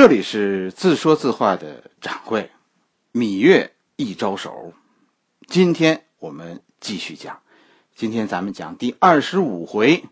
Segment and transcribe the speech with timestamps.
[0.00, 2.52] 这里是自说自话的掌柜，
[3.12, 4.72] 芈月一招手。
[5.48, 7.40] 今天我们继续讲，
[7.96, 10.04] 今天咱们讲第二十五回，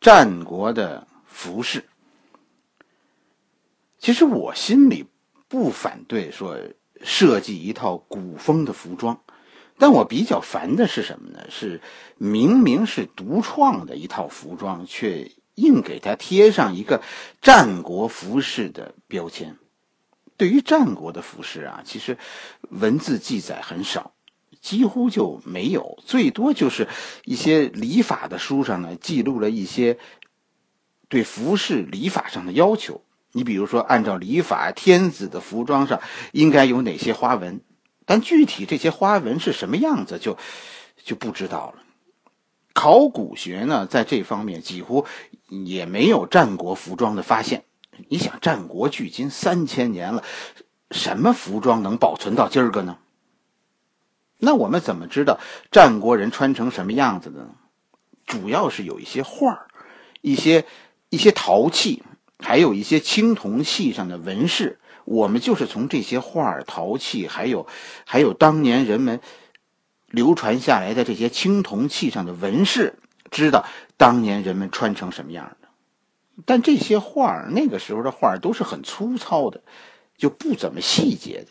[0.00, 1.84] 战国的服饰。
[3.98, 5.04] 其实我心里
[5.48, 6.56] 不反对说
[7.02, 9.20] 设计一套古风的服装，
[9.76, 11.44] 但我比较烦的是什么呢？
[11.50, 11.82] 是
[12.16, 15.30] 明明是独创的一套服装，却。
[15.60, 17.02] 硬给他贴上一个
[17.40, 19.56] 战国服饰的标签。
[20.36, 22.16] 对于战国的服饰啊，其实
[22.70, 24.14] 文字记载很少，
[24.60, 26.88] 几乎就没有，最多就是
[27.24, 29.98] 一些礼法的书上呢记录了一些
[31.08, 33.02] 对服饰礼法上的要求。
[33.32, 36.00] 你比如说，按照礼法，天子的服装上
[36.32, 37.60] 应该有哪些花纹，
[38.04, 40.36] 但具体这些花纹是什么样子，就
[41.04, 41.82] 就不知道了。
[42.80, 45.04] 考古学呢，在这方面几乎
[45.50, 47.64] 也没有战国服装的发现。
[48.08, 50.24] 你想，战国距今三千年了，
[50.90, 52.96] 什么服装能保存到今儿个呢？
[54.38, 55.38] 那我们怎么知道
[55.70, 57.50] 战国人穿成什么样子的呢？
[58.24, 59.66] 主要是有一些画
[60.22, 60.64] 一些
[61.10, 62.02] 一些陶器，
[62.38, 64.80] 还有一些青铜器上的纹饰。
[65.04, 67.66] 我们就是从这些画陶器，还有
[68.06, 69.20] 还有当年人们。
[70.10, 72.94] 流传下来的这些青铜器上的纹饰，
[73.30, 73.64] 知道
[73.96, 75.68] 当年人们穿成什么样的。
[76.44, 79.62] 但这些画那个时候的画都是很粗糙的，
[80.16, 81.48] 就不怎么细节的。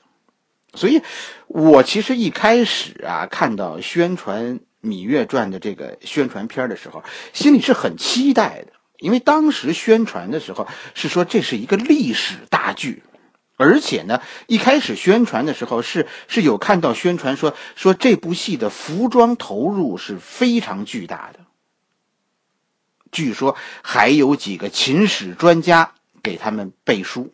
[0.74, 1.02] 所以，
[1.48, 13.04] 我其实一开始啊，看到宣传《芈月传》的这个宣传片的时候，心里是很期待的，因为当时宣传的时候是说这是一个历史大剧。
[13.62, 21.40] 而且呢，一开始宣传的时候是是有看到宣传说说这部戏的服装投入是非常巨大的。
[23.12, 25.92] 据说还有几个秦史专家
[26.24, 27.34] 给他们背书，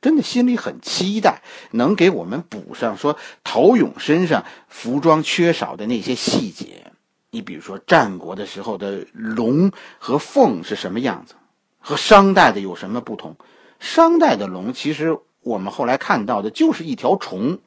[0.00, 6.92] 真的心里很期待能给我们补上说陶俑身上服装缺少的那些细节。
[7.30, 11.34] 你比如说战国的时候的龙和凤是什么样子，
[11.78, 13.36] 和商代的有什么不同？
[13.78, 15.18] 商代的龙其实。
[15.46, 17.60] 我们后来看到的就是一条虫。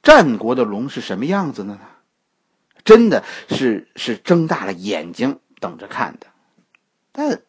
[0.00, 1.80] 战国的龙是什么样子的呢？
[2.84, 6.28] 真的是是睁大了眼睛等着看的。
[7.10, 7.42] 但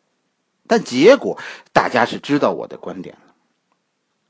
[0.65, 1.37] 但结果
[1.73, 3.35] 大家是知道我的观点了。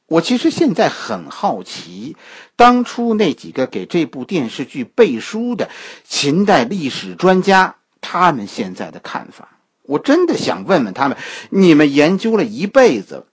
[0.06, 2.18] 我其实现在很好奇，
[2.58, 5.70] 当初那几个给这部电视剧背书的
[6.04, 11.18] 秦代历史专家，他们现在的看法，我真的想问问他们：
[11.52, 13.28] 你们研究了一辈子。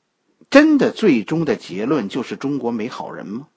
[0.50, 3.48] 真的最终的结论就是中国没好人吗？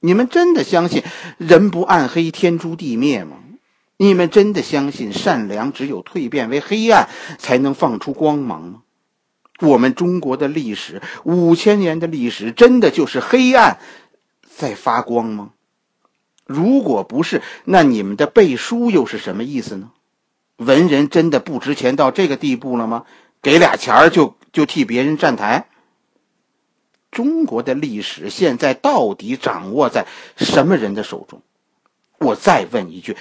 [0.00, 1.02] 你们真的相信
[1.36, 3.36] 人不暗黑天诛地灭吗？
[3.98, 7.08] 你们真的相信善良只有蜕变为黑暗
[7.38, 8.82] 才能放出光芒吗？
[9.60, 13.78] 我们中国的历史五千年的历史真的就是黑暗
[14.42, 15.50] 在发光吗？
[16.46, 19.90] 如果不是，那你们的背书又是什么意思呢？
[20.56, 23.04] 文人真的不值钱到这个地步了吗？
[23.42, 25.68] 给俩钱儿就就替别人站台？
[27.10, 30.06] 中国的历史现在到底掌握在
[30.36, 31.42] 什么人的手中？
[32.18, 33.16] 我再问一句：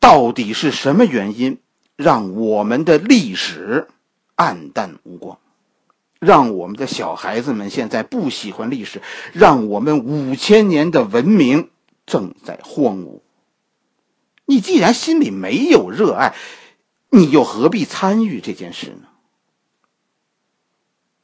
[0.00, 1.58] 到底是什么原因
[1.94, 3.86] 让我们的历史
[4.34, 5.38] 暗淡无光，
[6.18, 11.70] 让我们的小孩子们现在不喜欢历史，让我们五千年的文明
[12.06, 13.20] 正在荒芜？
[14.44, 16.34] 你既然心里没有热爱，
[17.10, 19.08] 你又何必参与这件事呢？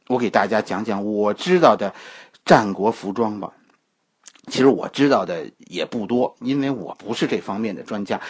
[0.08, 1.94] 我给大家讲讲我知道的
[2.44, 3.52] 战国服装吧。
[4.46, 8.22] 其实我知道的也不多，因为我不是这方面的专家。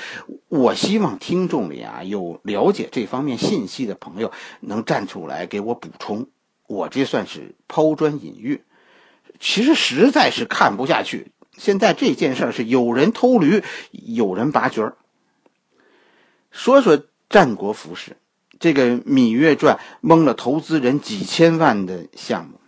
[0.48, 6.26] 我希望听众里啊有了解这方面信息的朋友能站出来给我补充。
[6.66, 8.64] 我这算是抛砖引玉。
[9.38, 11.30] 其实实在是看不下去。
[11.56, 13.62] 现在这件事是有人偷驴，
[13.92, 14.96] 有人拔角
[16.50, 17.00] 说说
[17.30, 18.16] 战国服饰。
[18.60, 22.60] 这个《芈月传》蒙了投资人几千万的项目。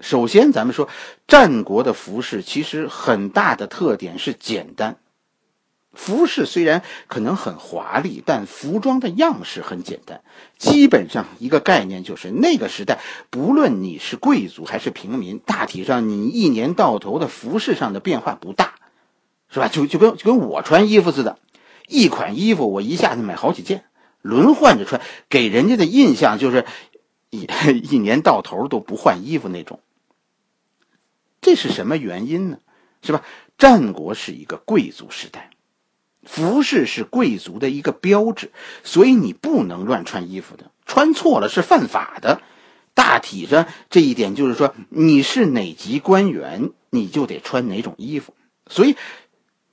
[0.00, 0.88] 首先，咱们说
[1.26, 4.96] 战国的服饰，其实很大的特点是简单。
[5.92, 10.20] 服饰虽然可能很华丽，但服装的样式很简单。
[10.56, 13.00] 基本上一个概念就是，那个时代
[13.30, 18.74] 不论你是贵族还是平民，大体上你一年到头的服饰上的变化不大，
[19.50, 19.66] 是吧？
[19.66, 21.40] 就就跟就跟我穿衣服似的，
[21.88, 23.82] 一款衣服我一下子买好几件。
[24.22, 26.64] 轮换着穿，给人家的印象就是
[27.30, 27.46] 一
[27.90, 29.80] 一年到头都不换衣服那种。
[31.40, 32.58] 这是什么原因呢？
[33.02, 33.22] 是吧？
[33.56, 35.50] 战国是一个贵族时代，
[36.24, 38.50] 服饰是贵族的一个标志，
[38.82, 42.42] 所以你不能乱穿衣服的，穿错了是犯法的。
[42.94, 48.34] 大体上这一点就是说，你是哪级官员，你就得穿哪种衣服。
[48.66, 48.96] 所以，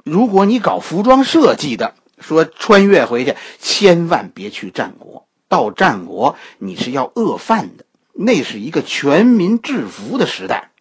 [0.03, 1.95] 如果你搞服装设计的，
[2.25, 5.27] 说穿越回去，千万别去战国。
[5.47, 10.71] 到战国，你是要饿饭的，那是一个全民制服的时代。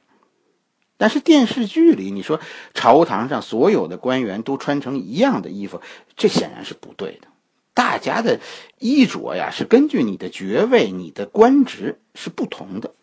[0.96, 2.40] 但是电视剧里，你说
[2.72, 5.82] 朝堂上所有的官员都穿成一样的衣服，
[6.16, 7.28] 这显然是不对的。
[7.74, 8.40] 大家的
[8.78, 12.94] 衣着呀，是根据你的爵位、你的官职是不同的。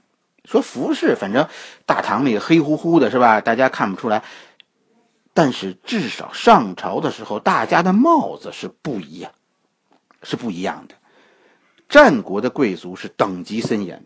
[0.45, 1.47] 说服饰，反正
[1.85, 3.41] 大堂里黑乎乎的，是吧？
[3.41, 4.23] 大家看不出来。
[5.33, 9.31] 但是至少上朝的时候，大家的帽子是不一样，
[10.23, 10.95] 是不一样的。
[11.87, 14.03] 战国的贵族是等级森严，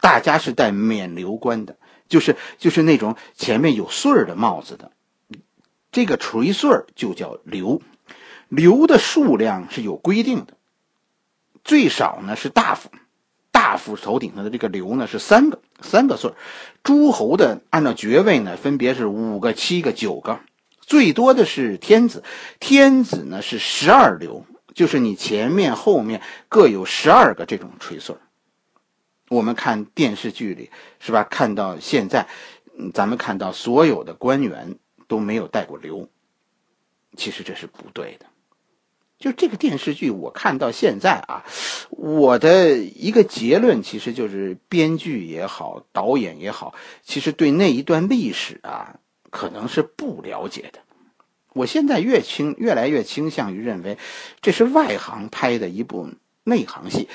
[0.00, 1.76] 大家是戴冕旒冠的，
[2.08, 4.90] 就是就是那种前面有穗儿的帽子的。
[5.92, 7.80] 这个垂穗儿就叫旒。
[8.48, 10.54] 留的数量是有规定的，
[11.64, 12.90] 最少呢是大夫，
[13.50, 16.36] 大夫头顶上的这个留呢是三个，三个穗儿
[16.84, 20.40] 诸侯的按照爵位呢分别是五个、七个、九个，
[20.86, 22.22] 最多的是天子，
[22.60, 24.44] 天子呢是十二流，
[24.74, 28.16] 就是你前面后面各有十二个这种垂穗
[29.30, 30.70] 我们看电视剧里
[31.00, 31.24] 是吧？
[31.24, 32.28] 看到现在，
[32.92, 34.76] 咱们看到所有的官员
[35.08, 36.08] 都没有戴过流，
[37.16, 38.26] 其实这是不对的。
[39.18, 41.44] 就这个电视剧，我看到现在啊，
[41.88, 48.98] 我的一个结论其实就是，编剧也好，导演也好，其实对那一段历史啊，
[49.34, 50.78] 可能是不了解的。
[51.52, 53.98] 我现在越倾越来越倾向于认为，
[54.40, 56.08] 这是外行拍的一部
[56.44, 57.08] 内行戏。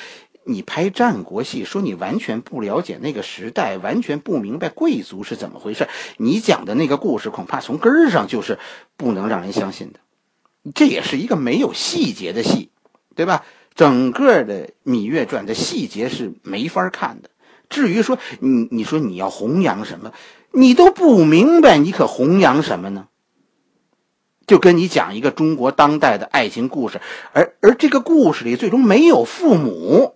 [0.43, 5.87] 你拍战国戏，说你完全不了解那个时代，完全不明白贵族是怎么回事，
[6.17, 8.59] 你讲的那个故事，恐怕从根儿上就是
[8.97, 9.99] 不能让人相信的。
[10.75, 12.71] 这也是一个没有细节的戏，
[13.15, 13.45] 对吧？
[13.75, 17.29] 整个的《芈月传》的细节是没法看的。
[17.69, 20.11] 至于说你，你说你要弘扬什么，
[20.51, 23.07] 你都不明白，你可弘扬什么呢？
[24.47, 26.99] 就跟你讲一个中国当代的爱情故事，
[27.33, 30.15] 而而这个故事里最终没有父母，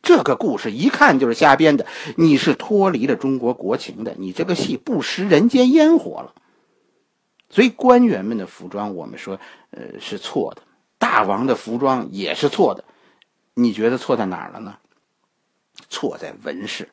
[0.00, 1.84] 这个故事一看就是瞎编的。
[2.16, 6.34] 你是脱离了中国国情的，你这个戏不食人间烟火了。
[7.50, 9.40] 所以官员们的服装，我们说，
[9.72, 10.62] 呃，是错的；
[10.98, 12.84] 大王的服装也是错的。
[13.54, 14.76] 你觉得错在哪儿了呢？
[15.92, 16.88] 错在纹饰。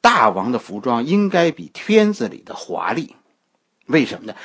[0.00, 3.16] 大王的服装应该比天子里的华丽。
[3.86, 4.36] 为什么呢？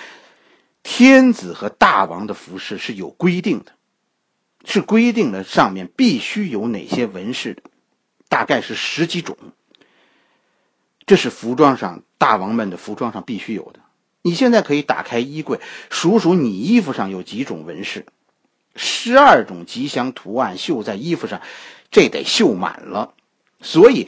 [0.84, 3.74] 天子和大王的服饰是有规定的，
[4.66, 7.62] 是规定了上面必须有哪些纹饰的，
[8.28, 9.38] 大概是十几种。
[11.06, 13.80] 这是服装上大王们的服装上必须有的。
[14.24, 15.60] 你现在可以打开衣柜，
[15.90, 18.06] 数数你衣服上有几种纹饰，
[18.76, 21.42] 十二种吉祥图案绣在衣服上，
[21.92, 23.14] 这得绣满了。
[23.62, 24.08] 所以，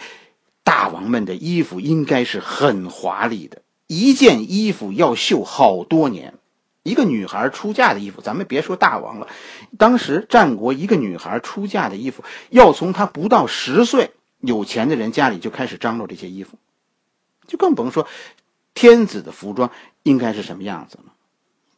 [0.64, 6.36] 大王们的衣服应该是很华丽的，一件衣服要绣好多年。
[6.84, 9.28] 一个女孩出嫁的衣服，咱们别说大王了，
[9.78, 16.58] 当时战国一个女孩出嫁的衣服，要从她不到十岁，有钱的人家里就开始张罗这些衣服，
[17.48, 18.08] 就更甭说。
[18.76, 19.70] 天子的服装
[20.02, 21.14] 应该是什么样子了？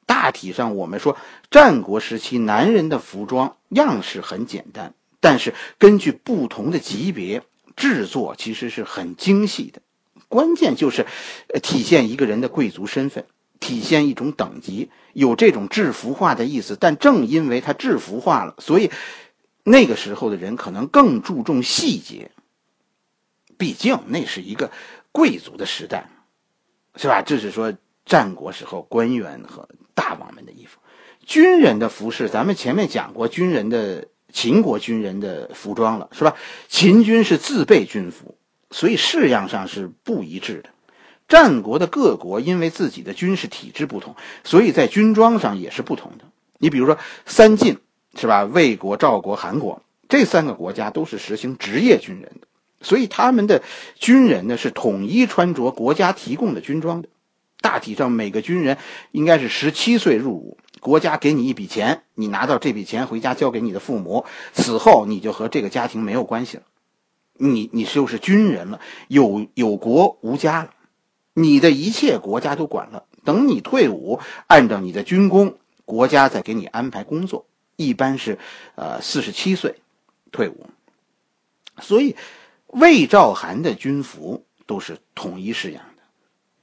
[0.06, 1.18] 大体上，我们说
[1.52, 7.44] 战国时期男人的服装样式很简单，但是根据不同的级别
[7.76, 9.82] 制作其实是很精细的。
[10.28, 11.06] 关键就是，
[11.62, 13.26] 体现一个人的贵族身份，
[13.60, 16.78] 体现一种等级，有这种制服化的意思。
[16.80, 18.92] 但正因为它制服化了，所以
[19.64, 22.32] 那个时候的人可能更注重细节。
[23.58, 24.72] 毕竟那是一个
[25.12, 26.10] 贵族的时代。
[26.98, 27.22] 是吧？
[27.22, 27.74] 这是说
[28.06, 30.80] 战国时候官员和大王们的衣服，
[31.26, 36.36] 军人的服饰，咱们前面讲过军人的秦国军人的服装了，是吧？
[36.68, 38.36] 秦军是自备军服，
[38.70, 40.70] 所以式样上是不一致的。
[41.30, 46.26] 战国的各国因为自己的军事体制不同，所以在军装上也是不同的。
[46.58, 47.78] 你比如说三晋，
[48.20, 48.44] 是吧？
[48.44, 52.48] 魏国、赵国、韩国这三个国家都是实行职业军人的。
[52.82, 53.64] 所以他们的
[53.98, 57.08] 军人呢是统一穿着国家提供的军装的，
[57.62, 58.78] 大体上每个军人
[59.12, 66.64] 应该是十七岁入伍，国家给你一笔钱，你拿到这笔钱回家交给你的父母，此后你就和这个家庭没有关系了，
[67.34, 70.70] 你你就是军人了，有有国无家了，
[71.34, 78.40] 你的一切国家都管了，等你退伍，按照你的军功，国家再给你安排工作，一般是
[78.76, 79.76] 呃四十七岁
[80.32, 80.68] 退伍，
[81.82, 82.16] 所以。
[82.68, 86.04] 魏赵韩的军服都是统一式样的，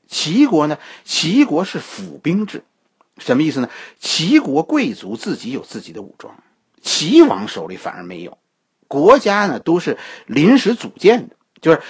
[0.08, 0.76] 齐国呢？
[1.04, 2.64] 齐国是府兵制，
[3.18, 3.68] 什么意思呢？
[4.00, 6.42] 齐国贵族自己有自己的武装，
[6.80, 8.38] 齐王手里反而没有。
[8.88, 11.80] 国家呢都是临时组建的，就是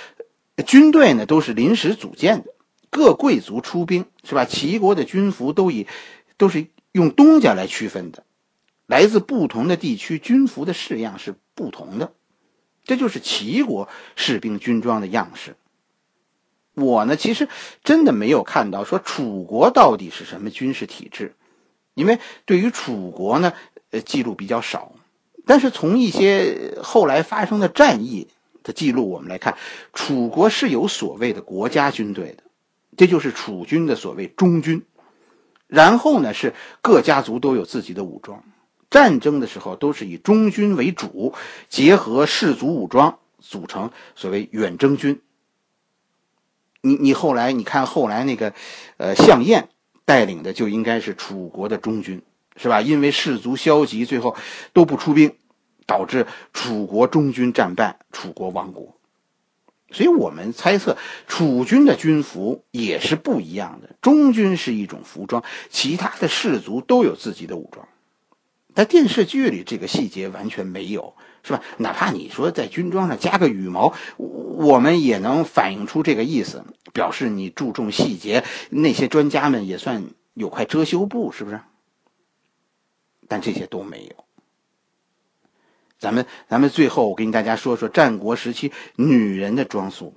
[0.67, 2.55] 军队呢都是临时组建的，
[2.91, 4.45] 各贵族出兵是吧？
[4.45, 5.87] 齐国的军服都以
[6.37, 8.25] 都是用东家来区分的，
[8.87, 12.12] 来自不同的地区，军服的式样是不同的，
[12.85, 15.57] 这就是齐国士兵军装的样式。
[16.75, 17.49] 我呢，其实
[17.85, 21.35] 真的没有看到说楚国到底是什么军事体制，
[21.95, 23.52] 因为对于楚国呢，
[23.91, 24.93] 呃，记录比较少。
[25.45, 28.29] 但是从一些后来发生的战役
[28.62, 29.57] 的记录，我们来看，
[29.93, 32.45] 楚国是有所谓的国家军队的，
[32.97, 34.85] 这就是楚军的所谓中军。
[35.67, 38.45] 然后呢，是各家族都有自己的武装，
[38.88, 41.35] 战争的时候都是以中军为主，
[41.69, 45.21] 结合士族武装组成所谓远征军。
[46.82, 48.52] 你你后来你看后来那个，
[48.98, 49.68] 呃，项燕
[50.04, 52.20] 带领的就应该是楚国的中军，
[52.56, 52.80] 是吧？
[52.80, 54.36] 因为士卒消极，最后
[54.72, 55.34] 都不出兵，
[55.86, 58.96] 导致楚国中军战败，楚国亡国。
[59.90, 60.96] 所以我们猜测，
[61.26, 63.94] 楚军的军服也是不一样的。
[64.00, 67.86] 中军是一种服装，其他的士卒都有自己的武装。
[68.75, 71.14] 在电视剧里，这个细节完全没有。
[71.45, 71.61] 是吧？
[71.79, 78.45] 哪怕你说在军装上加个羽毛，我们也能反映出这个意思，表示你注重细节。
[78.71, 81.61] 那些专家们也算有块遮羞布，是不是？
[83.26, 84.25] 但这些都没有。
[85.99, 90.14] 咱们咱们最后我跟大家说说战国时期女人的装束。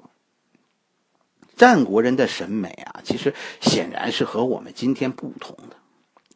[1.56, 5.75] 战国人的审美啊，其实显然是和我们今天不同的。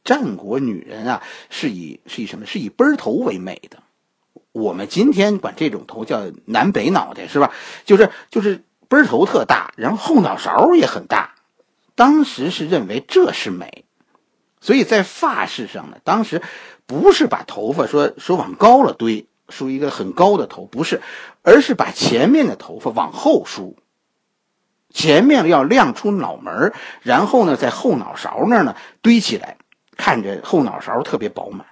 [0.09, 2.47] 战国女人啊，是以是以什么？
[2.47, 3.83] 是以奔头为美的。
[4.51, 7.51] 我们今天管这种头叫南北脑袋，是吧？
[7.85, 11.35] 就是就是奔头特大，然后后脑勺也很大。
[11.93, 13.85] 当时是认为这是美，
[14.59, 16.41] 所以在发饰上呢，当时
[16.87, 21.03] 不是把头发说说往高了堆，梳一个很高的头，不是，
[21.43, 23.77] 而是把前面的头发往后梳，
[24.91, 26.73] 前面要亮出脑门
[27.03, 29.57] 然后呢，在后脑勺那儿呢堆起来，
[29.99, 31.67] 看着后脑勺特别饱满。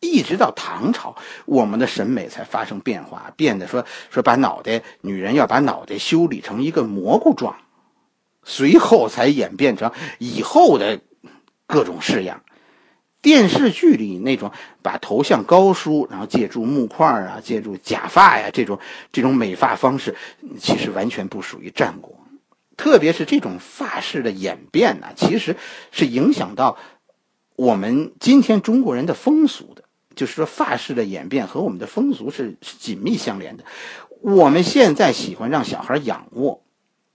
[0.00, 7.56] 一直到唐朝，我们的审美才发生变化，变得说说把脑袋，女人要把脑袋修理成一个蘑菇状，
[8.42, 11.00] 随后才演变成以后的
[11.66, 12.42] 各种式样。
[13.20, 18.78] 电视剧里那种把头像高梳，然后借助木块啊，借助假发呀，这种
[19.12, 20.16] 这种美发方式，
[20.58, 22.16] 其实完全不属于战国。
[22.76, 25.56] 特别是这种发式的演变呢，其实
[25.90, 26.78] 是影响到
[27.58, 29.82] 我们今天中国人的风俗的。
[30.14, 33.64] 就是说，发式的演变和我们的风俗是是紧密相连的。
[34.20, 36.62] 我们现在喜欢让小孩仰卧，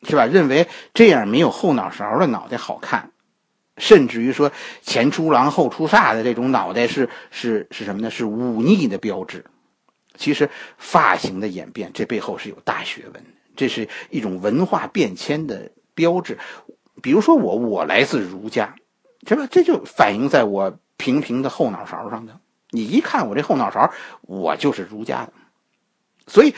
[0.04, 0.26] 是吧？
[0.26, 3.12] 认为这样没有后脑勺的脑袋好看，
[3.78, 8.10] 甚至于说前出狼后出煞的这种脑袋是是是什么呢？
[8.10, 9.46] 是忤逆的标志。
[10.18, 16.38] 其实发型的演变，这背后是有大学问的，这是一种文化变迁的标志。
[17.02, 18.76] 比如说我，我来自儒家，
[19.28, 19.48] 是吧？
[19.50, 22.40] 这就反映在我平平的后脑勺上的。
[22.70, 25.34] 你一看我这后脑勺，我就是儒家的，
[26.28, 26.56] 所以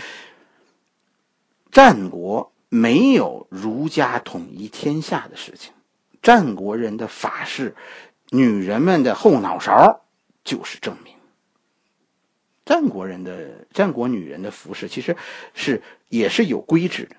[1.72, 5.74] 战国没有儒家统一天下的事情。
[6.22, 7.76] 战国人的法式，
[8.30, 10.02] 女人们的后脑勺
[10.44, 11.14] 就是证明。
[12.66, 15.16] 战国人的战国女人的服饰其实
[15.54, 17.16] 是也是有规制的。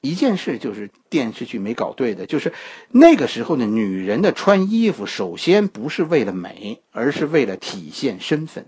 [0.00, 2.52] 一件事就是电视剧没搞对的，就是
[2.90, 8.66] 那个时候的女人的穿衣服，首先不是为了美，而是为了体现身份。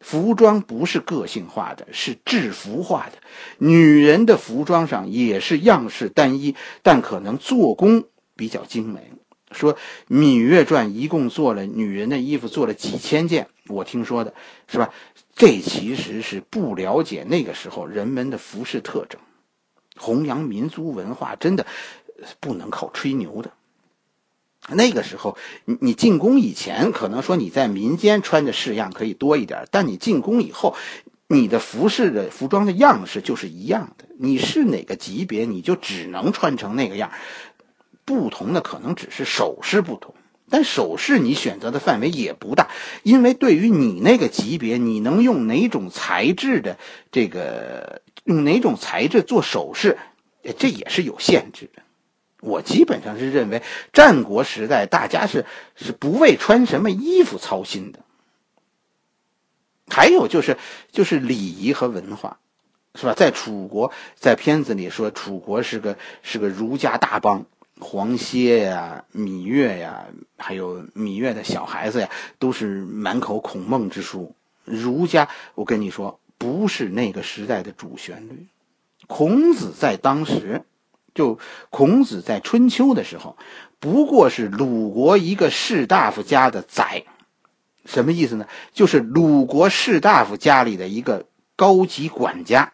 [0.00, 3.18] 服装不是个性化的，是制服化的。
[3.58, 9.12] 女人的服装上也是样式单一，但可能做工比较精美。
[9.52, 9.74] 说
[10.08, 14.32] 《芈月传》一共做了女人的衣服做了几千件，我听说的
[14.68, 14.90] 是吧？
[15.34, 19.20] 这其实是不了解那个时候人们的服饰特征。
[20.00, 21.66] 弘扬民族文化真的
[22.40, 23.52] 不能靠吹牛的。
[24.68, 30.76] 那个时候，你你进宫以前，可能说你在民间穿的式样可以多一点，但你进宫以后，
[31.28, 34.04] 你的服饰的服装的样式就是一样的。
[34.18, 37.10] 你是哪个级别，你就只能穿成那个样。
[38.04, 40.14] 不同的可能只是首饰不同，
[40.50, 42.68] 但首饰你选择的范围也不大，
[43.02, 46.76] 因为对于你那个级别，你能用哪种材质的
[47.10, 48.02] 这个。
[48.30, 49.98] 用哪种材质做首饰，
[50.56, 51.82] 这也是有限制的。
[52.40, 53.60] 我基本上是认为，
[53.92, 55.44] 战国时代大家是
[55.74, 57.98] 是不为穿什么衣服操心的。
[59.88, 60.56] 还有就是，
[60.92, 62.38] 就是礼仪和文化，
[62.94, 63.14] 是吧？
[63.14, 67.46] 在楚国，在片子里说，楚国是个是个儒家大邦，
[67.80, 70.06] 黄歇呀、芈月呀，
[70.38, 72.08] 还有芈月的小孩子呀，
[72.38, 74.36] 都是满口孔孟之书。
[74.64, 76.19] 儒家，我跟你说。
[76.40, 78.46] 不是那个时代的主旋律，
[79.06, 80.62] 孔子在当时，
[81.12, 83.36] 就孔子在春秋的时候，
[83.78, 87.04] 不过是鲁国一个士大夫家的宰，
[87.84, 88.46] 什么意思呢？
[88.72, 92.72] 就是鲁国士大夫家里的一个高级管家。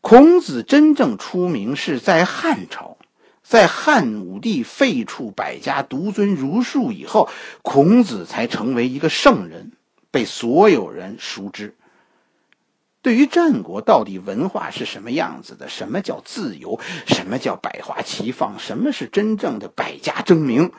[0.00, 2.96] 孔子真正出名是在汉朝。
[3.42, 7.28] 在汉武帝废黜百家，独尊儒术以后，
[7.62, 9.72] 孔子才成为一个圣人，
[10.12, 11.74] 被所有人熟知。
[13.06, 20.72] 对于战国到底文化是什么样子的，什么叫自由，什么叫百花齐放，什么是真正的百家争鸣，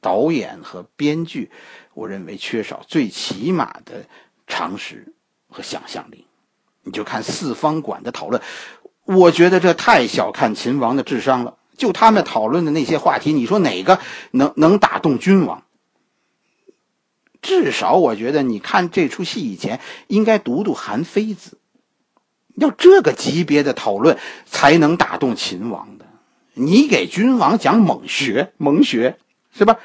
[0.00, 1.52] 导演和编剧，
[1.94, 4.06] 我认为缺少最起码的
[4.48, 5.12] 常识
[5.48, 6.26] 和想象力。
[6.82, 8.42] 你就看四方馆的讨论。
[9.04, 11.58] 我觉得这太小看秦王的智商了。
[11.76, 14.00] 就他们讨论的那些话题，你说哪个
[14.32, 15.62] 能能打动君王？
[17.40, 21.58] 至少我觉得，你看这出戏以前，应该读读《韩非子》，
[22.56, 26.06] 要这个级别的讨论才能打动秦王的。
[26.54, 29.18] 你给君王讲蒙学，蒙学
[29.56, 29.78] 是吧？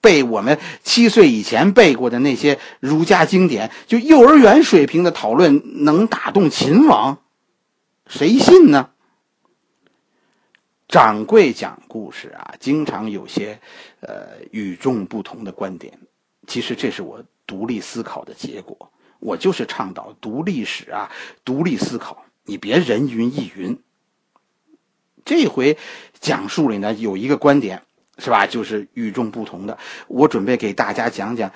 [0.00, 7.20] 背我们七岁以前背过的那些儒家经典，就幼儿园水平的讨论，能打动秦王？
[8.06, 8.90] 谁信呢？
[10.94, 13.58] 掌柜讲故事啊，经常有些
[13.98, 15.98] 呃与众不同的观点。
[16.46, 18.92] 其实这是我独立思考的结果。
[19.18, 21.10] 我就是倡导读历史啊，
[21.44, 23.82] 独立思考，你别人云亦云。
[25.24, 25.76] 这回
[26.20, 27.82] 讲述里呢有一个观点
[28.18, 29.76] 是吧，就是与众不同的。
[30.06, 31.50] 我准备给大家讲讲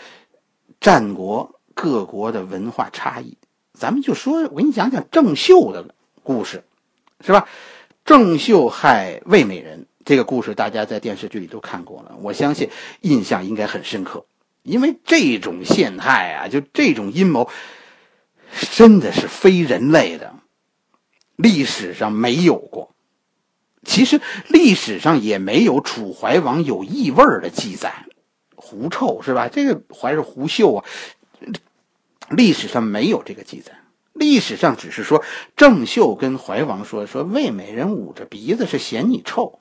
[0.81, 3.39] 战国各国的文化差异。
[3.73, 5.95] 咱们就说，我给你讲讲郑袖的。
[6.25, 6.65] 故事，
[7.21, 7.49] 是吧？
[8.09, 12.71] 郑袖害魏美人这个故事，大家在电视剧里都看过了，我相信
[13.03, 14.25] 印象应该很深刻。
[14.63, 17.51] 因为这种陷害啊，就这种阴谋，
[18.73, 20.33] 真的是非人类的，
[21.37, 22.95] 历史上没有过。
[23.85, 28.07] 其实历史上也没有楚怀王有异味的记载，
[28.57, 29.49] 狐臭是吧？
[29.49, 30.85] 这个还是狐臭啊，
[32.31, 33.78] 历史上没有这个记载。
[34.19, 35.23] 历史上只是说
[35.57, 39.59] 郑袖跟怀王说说魏美人捂着鼻子是嫌你臭，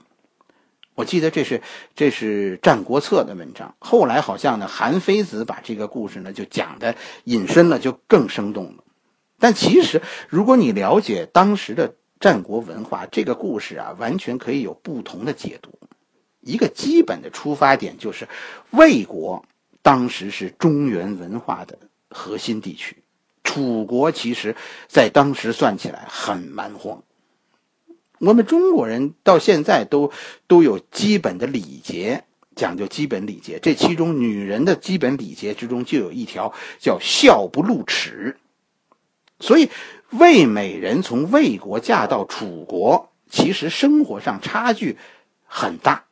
[0.95, 1.61] 我记得这是
[1.95, 3.75] 这是《战国策》的文章。
[3.79, 8.83] 后来好像呢，韩非子把这个故事呢就讲的引申了，就更生动了。
[9.39, 15.77] 但其实如果你了解当时的战国文化，这个故事啊完全可以有不同的解读。
[16.41, 18.27] 一个基本的出发点就是
[18.71, 19.45] 魏国
[19.83, 21.77] 当时是中原文化的
[22.09, 23.03] 核心地区。
[23.47, 24.57] 楚国其实，
[24.87, 27.01] 在当时算起来很蛮荒。
[28.19, 30.11] 我们中国人到现在都
[30.47, 33.59] 都有基本的礼节，讲究基本礼节。
[33.59, 38.37] 这其中，女人的基本礼节之中就有一条叫“笑不露齿”。
[39.39, 39.69] 所以，
[40.09, 44.97] 魏美人从魏国嫁到楚国，其实生活上差距
[45.45, 46.03] 很大。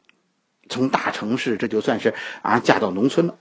[0.69, 3.35] 从大城市，这就算是啊，嫁到农村了。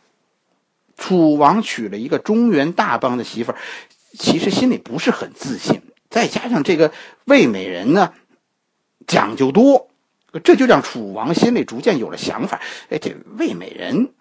[0.96, 3.58] 楚王娶了一个中原大邦的媳妇儿。
[4.18, 6.92] 其实心里不是很自信，再加上这个
[7.24, 8.12] 魏美人呢，
[9.06, 9.88] 讲究多，
[10.44, 12.60] 这就让楚王心里逐渐有了想法。
[12.90, 14.12] 哎，这魏美人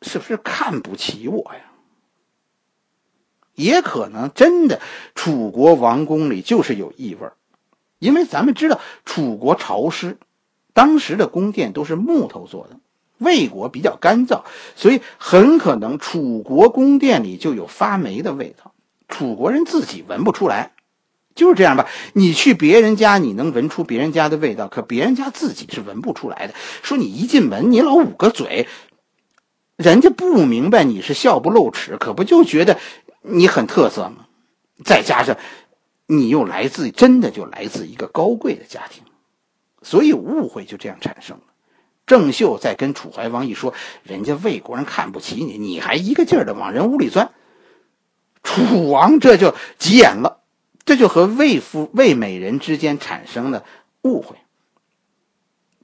[0.00, 1.60] 是不是看不起我呀？
[3.54, 4.80] 也可能真的
[5.14, 7.34] 楚国王宫里就是有异味儿
[7.98, 10.16] 因为咱们知道楚国潮湿，
[10.72, 12.80] 当时的宫殿都是木头做的，
[13.22, 14.42] 魏国比较干燥，
[14.76, 18.74] 所以很可能楚国宫殿里就有发霉的味道。
[19.08, 20.72] 楚国人自己闻不出来，
[21.34, 21.86] 就是这样吧？
[22.14, 26.54] 你去别人家，你能闻出别人家的味道，可别人家自己是闻不出来的。
[26.82, 28.66] 说你一进门，你老捂个嘴，
[29.76, 32.78] 人家不明白你是笑不露齿，可不就觉得
[33.20, 34.26] 你很特色吗？
[34.84, 35.36] 再加上
[36.06, 39.04] 你又来自真的就来自一个高贵的家庭，
[39.82, 41.51] 所以误会就这样产生了。
[42.06, 47.32] 郑袖在跟楚怀王一说，人家魏国人看不起你，你还一个劲儿的往人屋里钻。
[48.42, 50.40] 楚王这就急眼了，
[50.84, 53.64] 这就和魏夫、魏美人之间产生了
[54.02, 54.36] 误会。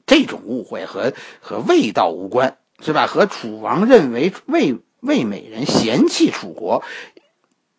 [0.06, 3.06] 这种误会和和味道无关，是吧？
[3.06, 6.82] 和楚王认为魏魏美人嫌弃楚国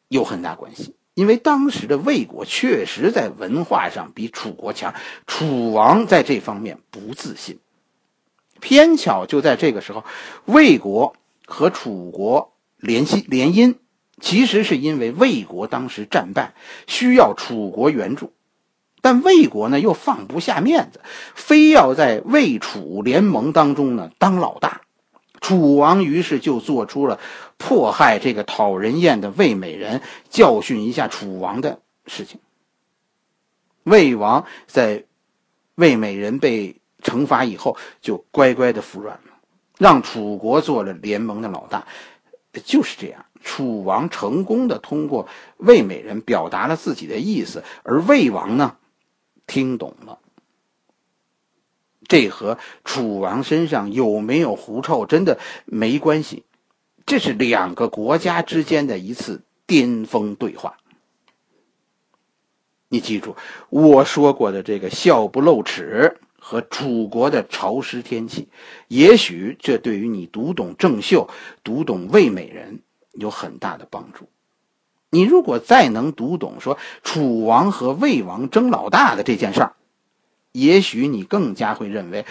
[0.08, 0.96] 有很大关系。
[1.14, 4.94] 因为当时的魏国确实在文化上比楚国强，
[5.28, 7.60] 楚王在这方面不自信。
[8.60, 10.04] 偏巧就在这个时候，
[10.46, 13.76] 魏国和楚国联系联姻。
[14.22, 16.54] 其实是因为魏国当时战败，
[16.88, 18.34] 需要楚国援助，
[19.00, 21.00] 但魏国呢又放不下面子，
[21.36, 24.82] 非要在魏楚联盟当中呢当老大。
[25.40, 27.18] 楚王于是就做出了
[27.58, 32.42] 迫害这个讨人厌的魏美人、教训一下楚王的事情。
[33.84, 35.06] 魏王在
[35.76, 39.40] 魏美人被惩罚以后，就乖乖的服软了，
[39.78, 41.88] 让楚国做了联盟的老大。
[42.66, 48.78] 就是这样，楚王成功的通过魏美人表达了自己的意思，而魏王呢，
[49.46, 50.20] 听懂了。
[52.08, 56.44] 这和楚王身上有没有狐臭真的没关系，
[57.06, 60.78] 这是两个国家之间的一次巅峰对话。
[62.88, 63.36] 你记住
[63.70, 68.50] 我说过的这个笑不露齿和楚国的潮湿天气，
[68.88, 71.30] 也许这对于你读懂郑袖、
[71.64, 74.30] 读懂魏美人有很大的帮助。
[75.12, 79.74] 你如果再能读懂说楚王和魏王争老大的这件事儿。
[80.52, 82.26] 也许你更加会认为，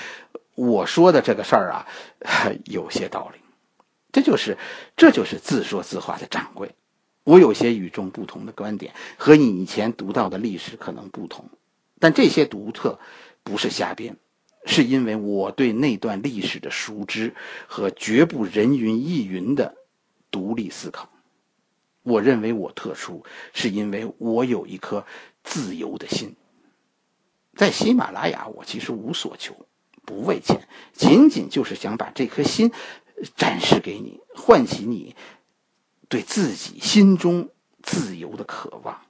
[0.57, 1.87] 我说的这个事儿啊，
[2.64, 3.38] 有些道理。
[4.11, 4.59] 这就是，
[4.97, 6.75] 这就是自说自话的掌柜。
[7.23, 11.49] 我有些与众不同的观点，和你以前读到的历史可能不同，
[12.01, 12.99] 但这些独特
[13.49, 14.19] 不是瞎编，
[14.67, 17.35] 是因为我对那段历史的熟知
[17.67, 19.75] 和绝不人云亦云的
[20.31, 21.09] 独立思考。
[22.03, 25.07] 我认为我特殊，是因为我有一颗
[25.43, 26.37] 自由的心。
[27.57, 29.67] 在喜马拉雅，我其实无所求，
[30.05, 32.71] 不为钱，仅仅就是想把这颗心
[33.35, 35.17] 展示给你，唤起你
[36.11, 37.49] 对自己心中
[37.83, 39.01] 自由的渴望。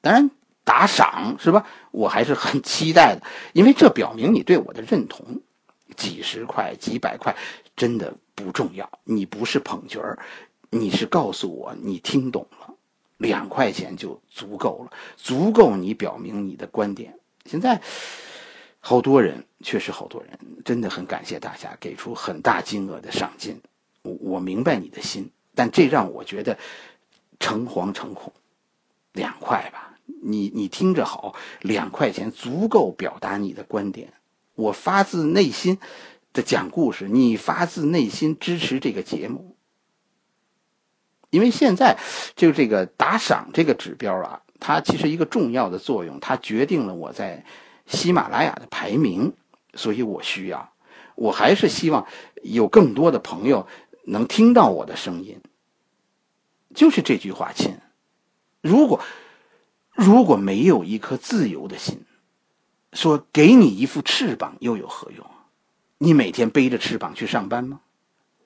[0.00, 0.30] 当然，
[0.64, 1.66] 打赏是吧？
[1.92, 3.22] 我还是很期待的，
[3.52, 5.42] 因为这表明你对我的认同。
[5.96, 7.36] 几十块、几百块
[7.76, 10.18] 真的不重要，你不是捧角儿，
[10.70, 12.74] 你是告诉我你听懂了。
[13.16, 17.20] 两块钱就足够了，足够你表明你的观点。
[17.44, 17.80] 现在，
[18.80, 23.60] 好多人确实好多人，真的很感谢大家给出很大金额的赏金。
[24.02, 26.58] 我我明白你的心，但这让我觉得
[27.38, 28.32] 诚惶诚恐。
[29.12, 34.12] 两块吧，你你听着好，两块钱足够表达你的观点。
[34.54, 35.78] 我发自内心
[36.32, 39.56] 的讲故事，你发自内心支持这个节目，
[41.30, 41.98] 因为现在
[42.36, 44.40] 就这个打赏这个指标啊。
[44.60, 47.44] 它其实一个重要的作用，它决定了我在
[47.86, 49.34] 喜马拉雅的排名，
[49.74, 50.72] 所以我需要，
[51.16, 52.06] 我还是希望
[52.42, 53.66] 有更多的朋友
[54.04, 55.42] 能听到我的声音。
[56.74, 57.76] 就是这句话，亲，
[58.62, 59.00] 如果
[59.94, 62.04] 如果没有一颗自由的心，
[62.92, 65.26] 说给你一副翅膀又有何用？
[65.98, 67.80] 你每天背着翅膀去上班吗？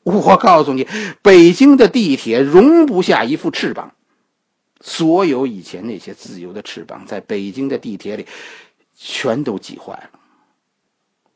[0.04, 0.86] 我告诉你，
[1.22, 3.94] 北京的地铁容不下一副翅膀。
[4.80, 8.26] 所有以前那些自由的翅膀，在北京的地铁里，
[8.94, 10.20] 全都挤坏了。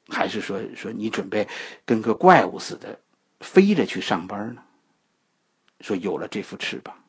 [0.08, 1.48] 还是说说你准备
[1.84, 3.00] 跟个怪物似的
[3.40, 4.62] 飞着去上班呢？
[5.80, 7.01] 说有了这副翅膀，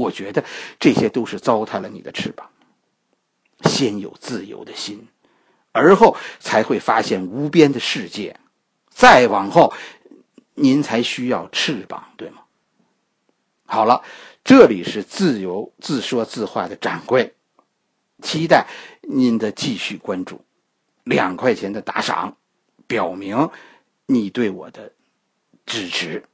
[0.00, 0.44] 我觉得
[0.78, 2.50] 这些都是糟蹋了你的翅膀。
[3.64, 5.06] 先有自由的心，
[5.72, 8.38] 而后才会发现无边的世界，
[8.88, 9.72] 再往后，
[10.54, 12.42] 您才需要翅膀，对吗？
[13.66, 14.02] 好了。
[14.42, 17.34] 这里是自由自说自话的掌柜，
[18.22, 18.66] 期待
[19.02, 20.40] 您的继续关注。
[21.04, 22.38] 两块钱的打赏，
[22.86, 23.50] 表明
[24.06, 24.94] 你对我的
[25.66, 26.24] 支持。